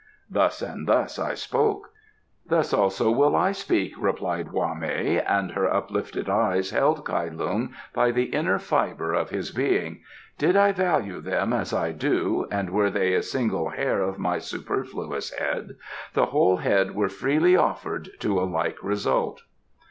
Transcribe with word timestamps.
Thus 0.31 0.63
and 0.63 0.87
thus 0.87 1.19
I 1.19 1.35
spoke." 1.35 1.91
"Thus 2.47 2.73
also 2.73 3.11
will 3.11 3.35
I 3.35 3.51
speak," 3.51 3.93
replied 3.99 4.47
Hwa 4.47 4.73
mei, 4.73 5.19
and 5.21 5.51
her 5.51 5.71
uplifted 5.71 6.27
eyes 6.27 6.71
held 6.71 7.05
Kai 7.05 7.27
Lung 7.27 7.75
by 7.93 8.09
the 8.09 8.23
inner 8.23 8.57
fibre 8.57 9.13
of 9.13 9.29
his 9.29 9.51
being. 9.51 10.01
"Did 10.39 10.55
I 10.55 10.71
value 10.71 11.21
them 11.21 11.53
as 11.53 11.71
I 11.71 11.91
do, 11.91 12.47
and 12.49 12.71
were 12.71 12.89
they 12.89 13.13
a 13.13 13.21
single 13.21 13.69
hair 13.69 14.01
of 14.01 14.17
my 14.17 14.39
superfluous 14.39 15.37
head, 15.37 15.75
the 16.15 16.25
whole 16.25 16.57
head 16.57 16.95
were 16.95 17.07
freely 17.07 17.55
offered 17.55 18.09
to 18.21 18.39
a 18.39 18.45
like 18.49 18.81
result." 18.81 19.43